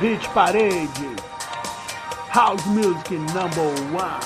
[0.00, 1.20] Hit Parade.
[2.30, 4.20] House Music Number One.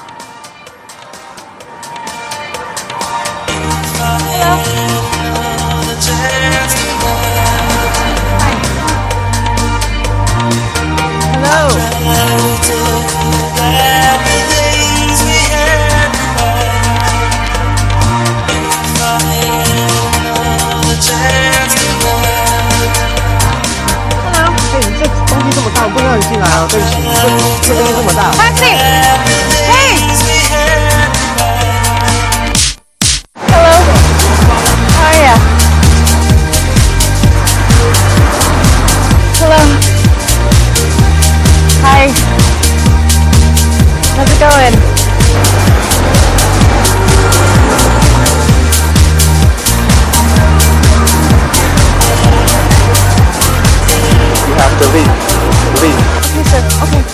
[11.42, 11.82] Hello，
[25.54, 27.28] 这么大，我不能让你进来啊，对不起，这
[27.68, 28.32] 这东西这么大。
[28.32, 28.72] Taxi!
[29.68, 29.96] Hey!
[33.48, 33.72] Hello.
[34.96, 35.36] How are ya?
[39.40, 39.60] Hello.
[41.82, 42.08] Hi.
[44.16, 44.91] How's it going?
[56.54, 57.11] Okay.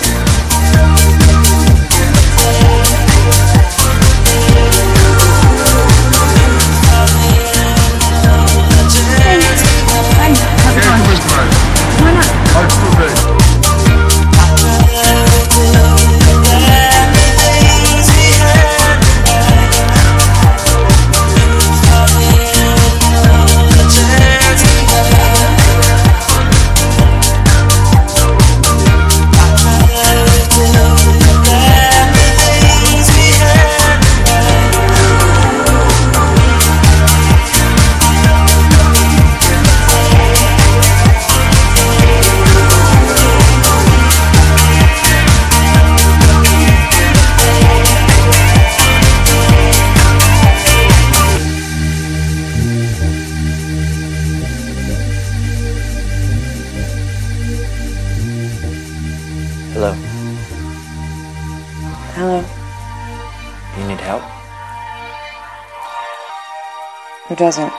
[67.39, 67.71] Doesn't?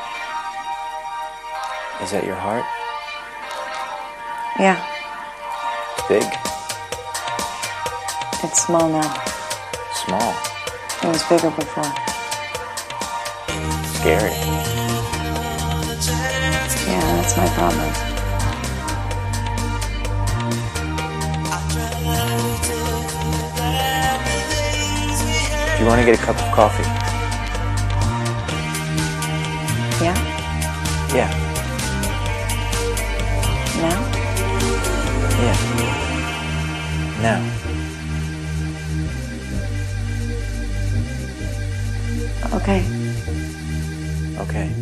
[2.00, 2.64] Is that your heart?
[4.58, 4.80] Yeah,
[6.08, 6.24] Big?
[8.42, 9.12] it's small now.
[9.92, 10.32] Small?
[11.02, 11.84] It was bigger before.
[14.00, 14.32] Scary?
[16.88, 17.92] Yeah, that's my problem.
[25.76, 26.99] Do you want to get a cup of coffee?
[31.12, 31.28] Yeah.
[33.80, 34.00] Now?
[35.42, 35.58] Yeah.
[37.20, 37.40] Now.
[42.56, 42.80] Okay.
[44.38, 44.79] Okay.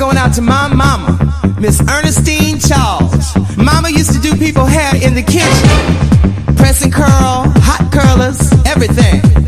[0.00, 1.18] Going out to my mama,
[1.60, 3.36] Miss Ernestine Charles.
[3.58, 6.56] Mama used to do people hair in the kitchen.
[6.56, 9.39] Press and curl, hot curlers, everything.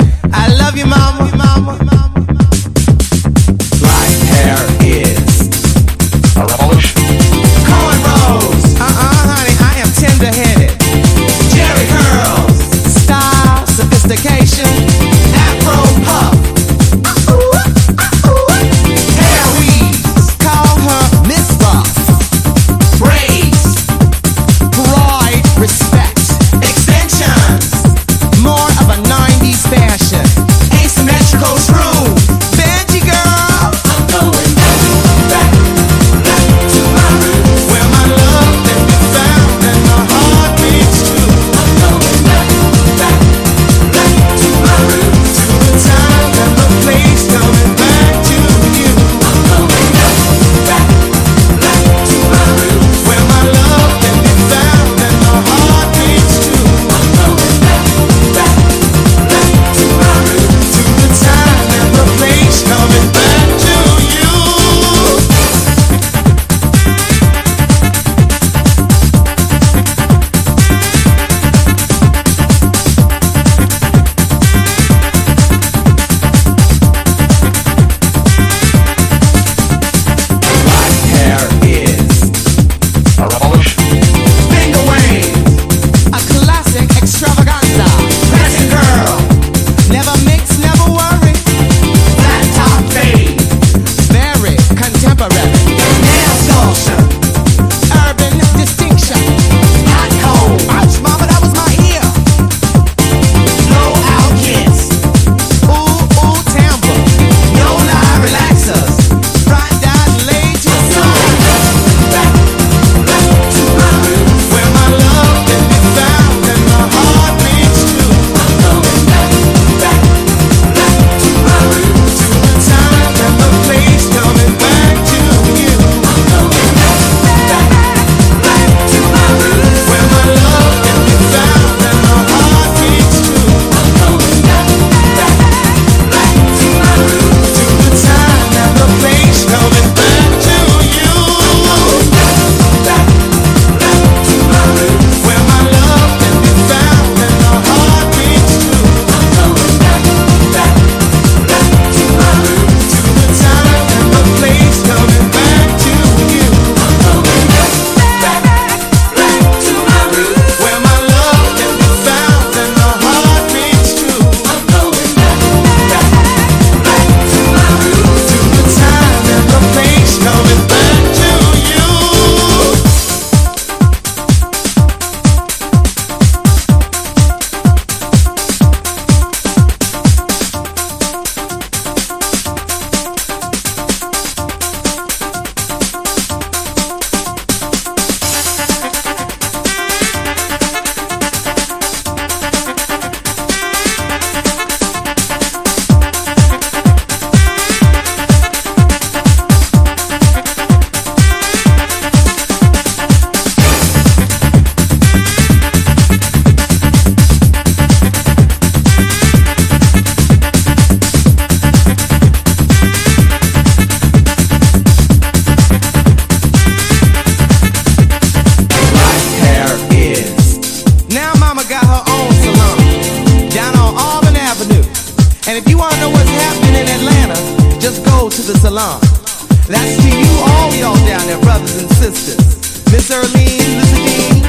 [232.93, 234.43] Miss Erlene, Lucy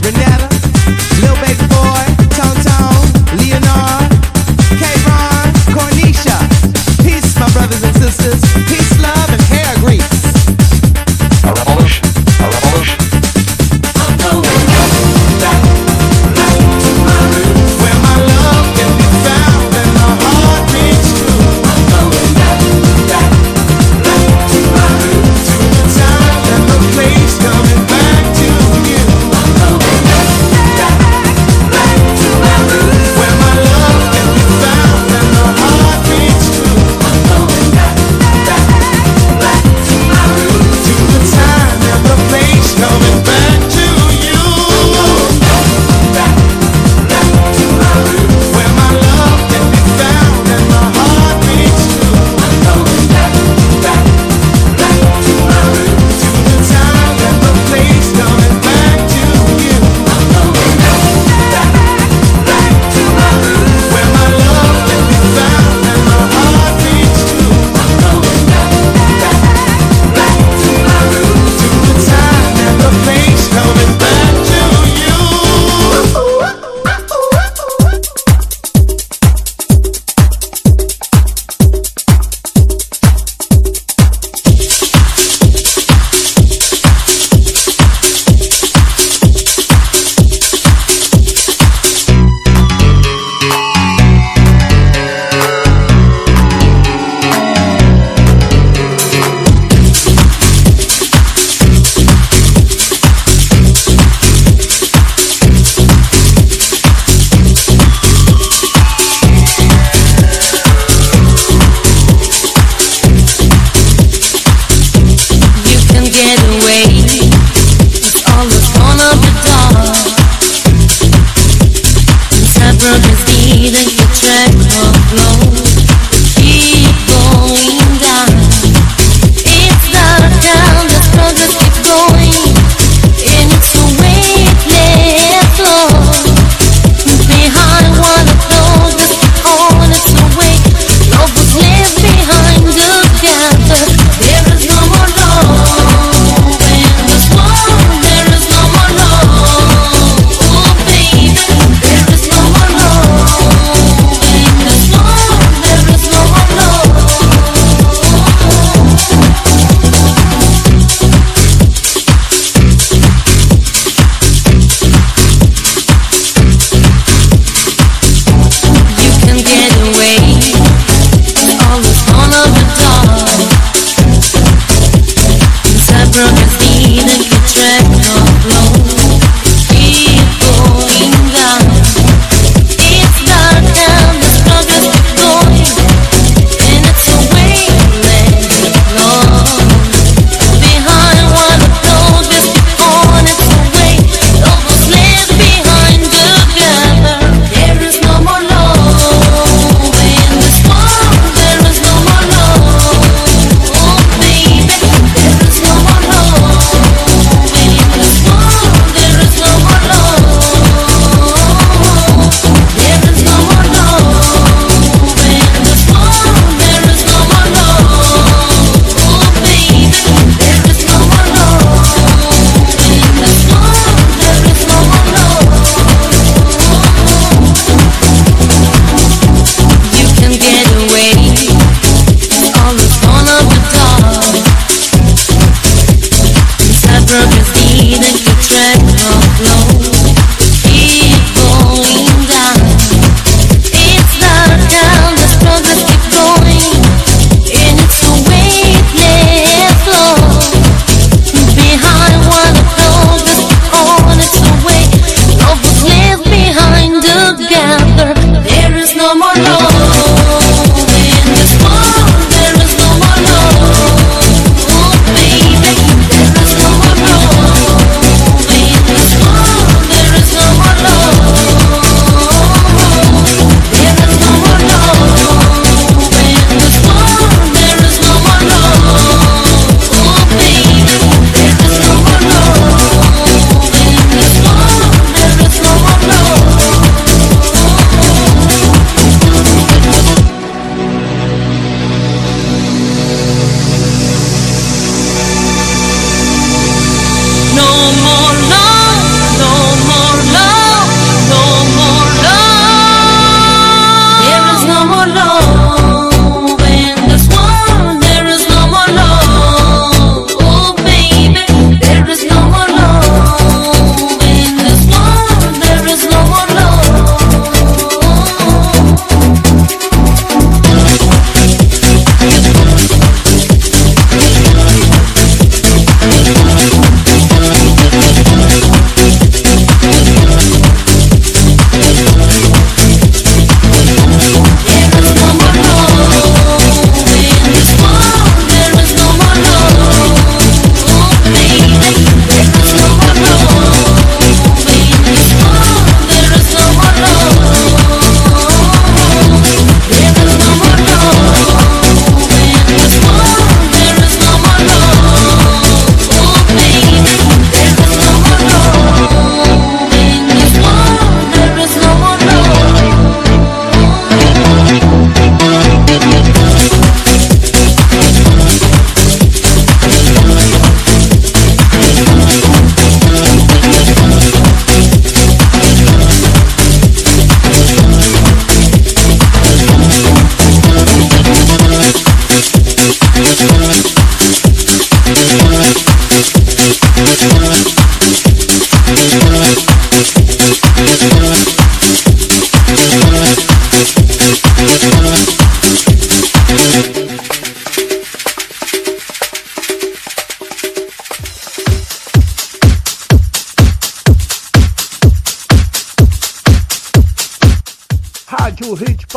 [0.00, 0.48] Renetta,
[1.20, 1.71] Lil Baby.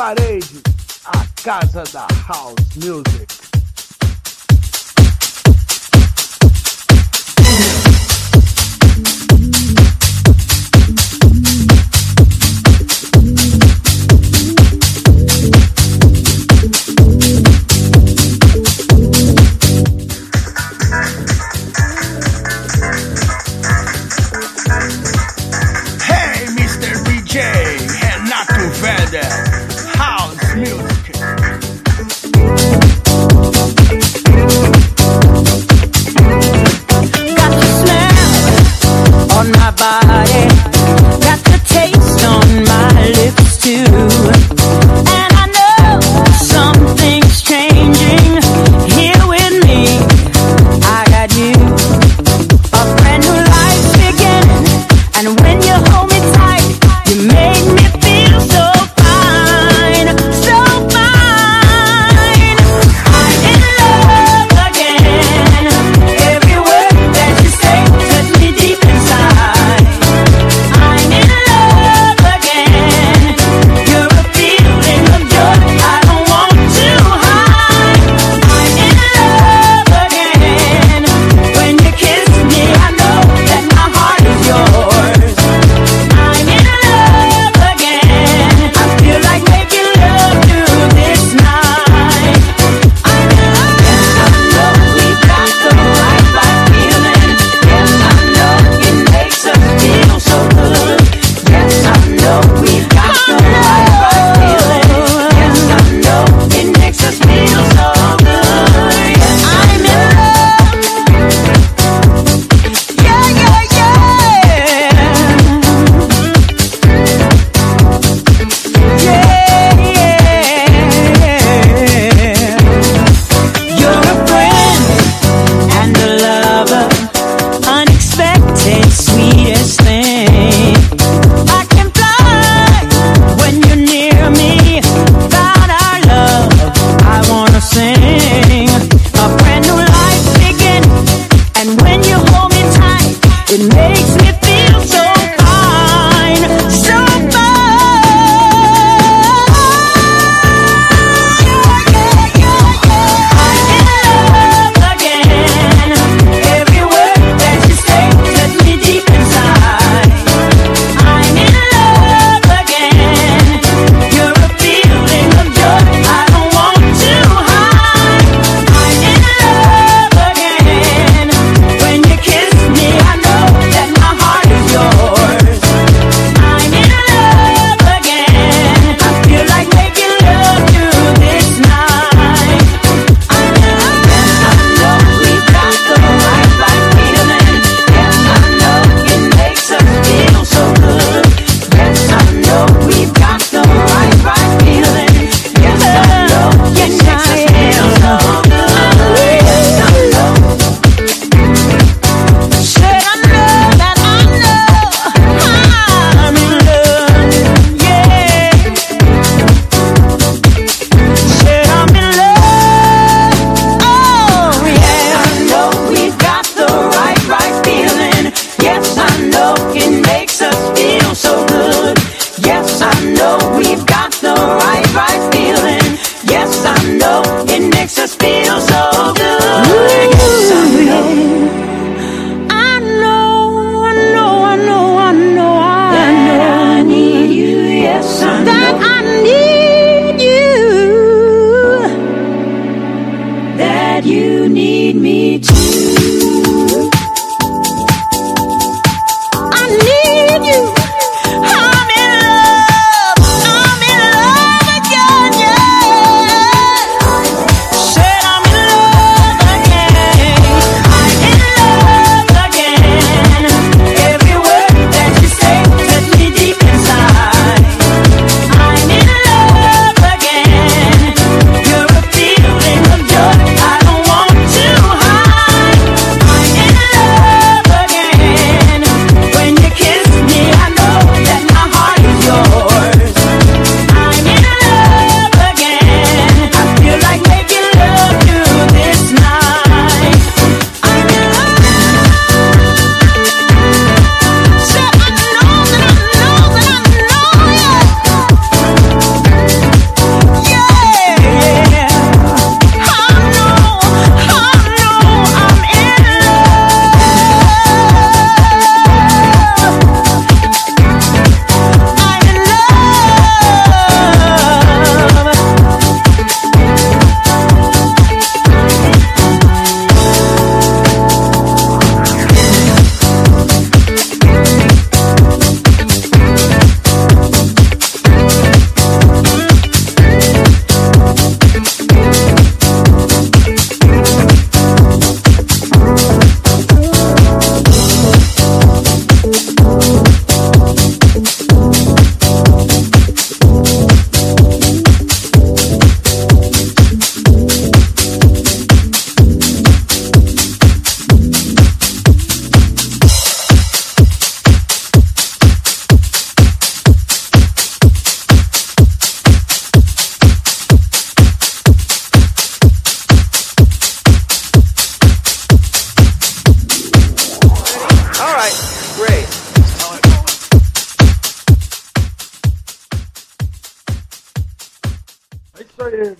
[0.05, 0.61] parede,
[1.03, 2.05] a casa da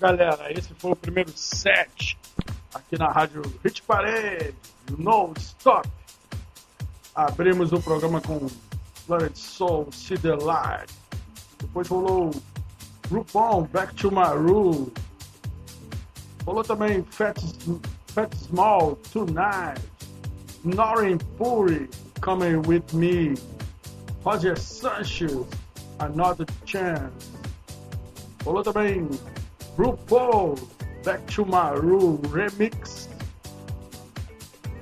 [0.06, 0.52] galera.
[0.52, 2.18] Esse foi o primeiro set
[2.74, 4.54] aqui na rádio Hit Parade,
[4.98, 5.90] No Stop.
[7.16, 8.48] Abrimos o programa com
[9.08, 10.94] Planet Soul, See the Light.
[11.60, 12.32] Depois rolou
[13.10, 14.92] RuPaul, Back to My Rule.
[16.46, 17.40] Rolou também Fat,
[18.08, 19.82] Fat Small, Tonight.
[20.64, 21.90] Norin Puri,
[22.22, 23.36] Coming With Me.
[24.24, 25.46] Roger Sanchez,
[26.00, 27.32] Another Chance.
[28.44, 29.08] Rolou também
[29.78, 30.60] RuPaul
[31.04, 33.08] Back to Maru Remix,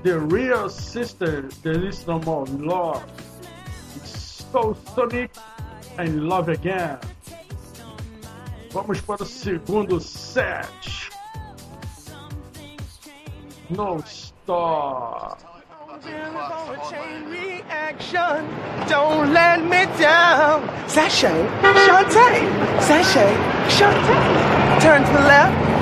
[0.04, 3.04] The Real Sister, There Is No More Love,
[4.06, 5.32] So Sonic
[5.98, 6.98] and Love Again.
[8.72, 10.66] Vamos para o segundo set.
[13.70, 15.53] No Stop.
[16.08, 18.48] a chain reaction.
[18.88, 20.68] Don't let me down.
[20.90, 23.34] Sashay, Shantae, Sashay,
[23.70, 24.82] Shantae.
[24.82, 25.74] Turn to the left.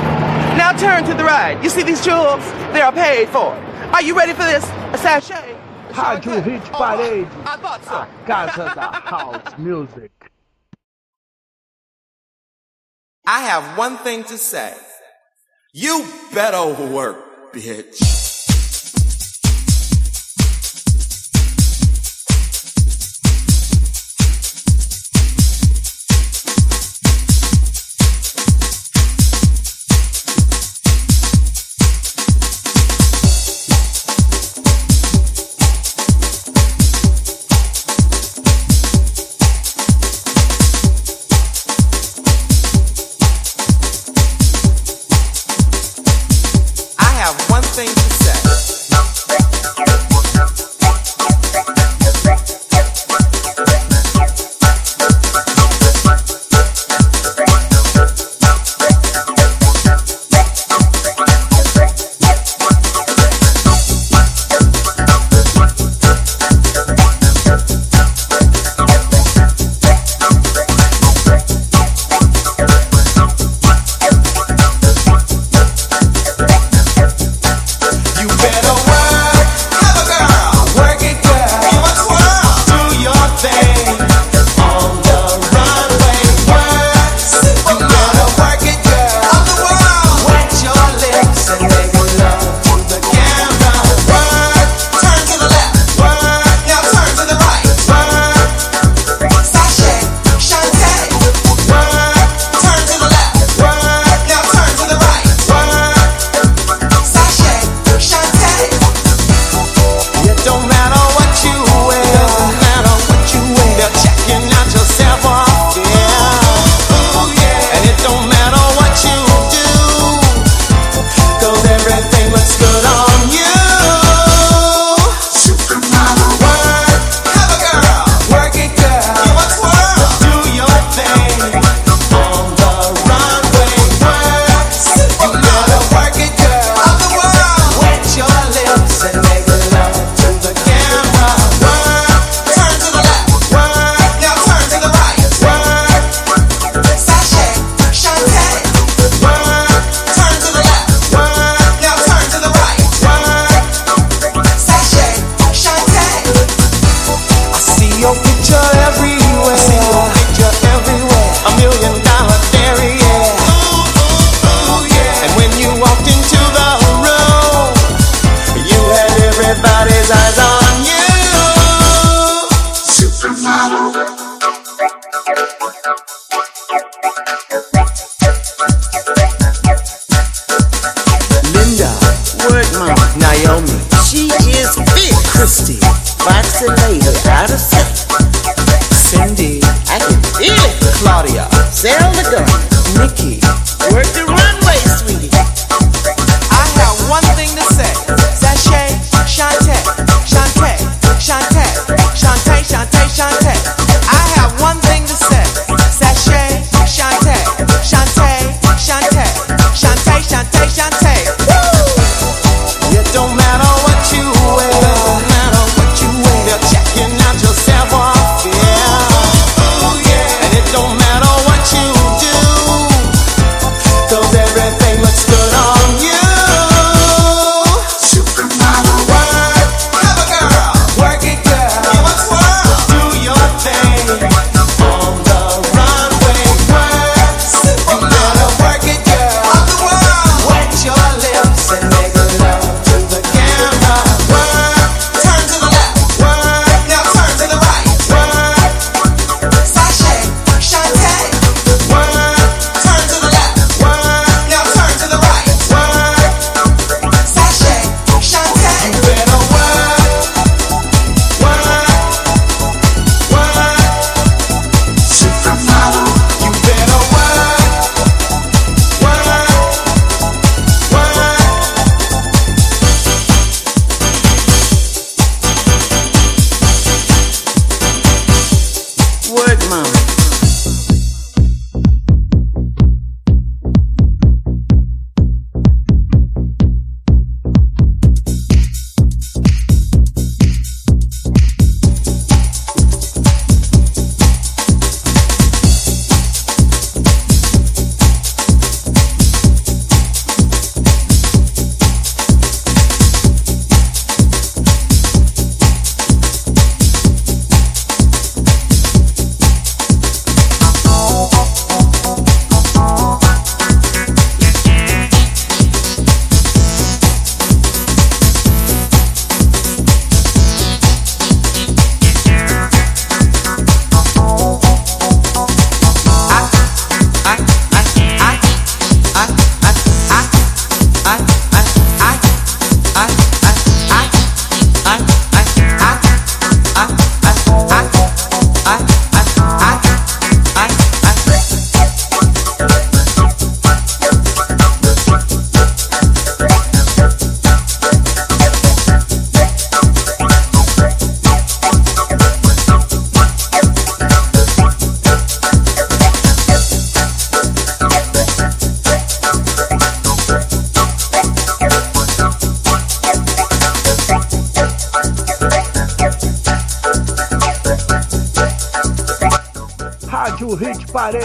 [0.58, 1.62] Now turn to the right.
[1.64, 2.44] You see these jewels?
[2.74, 3.56] They are paid for.
[3.94, 4.64] Are you ready for this?
[4.94, 5.58] A sashay.
[6.26, 6.80] you Hit oh,
[7.62, 10.12] got so casa da house music.
[13.26, 14.74] I have one thing to say.
[15.74, 18.21] You better work, bitch.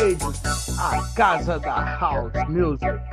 [0.07, 3.06] A casa da House Music.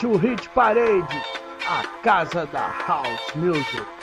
[0.00, 1.22] Rádio Hit Parade,
[1.68, 3.99] a casa da House Music.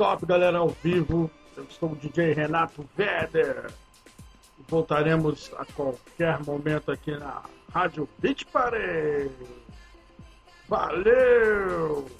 [0.00, 1.30] Top, galera, ao vivo.
[1.54, 3.70] Eu sou o DJ Renato Veder.
[4.66, 9.30] Voltaremos a qualquer momento aqui na Rádio Beach Pare.
[10.66, 12.10] Valeu!